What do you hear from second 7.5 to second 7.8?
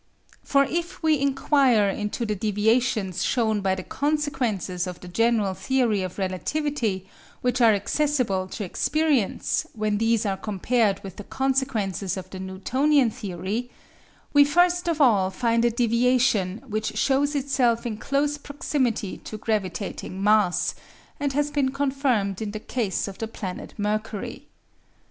are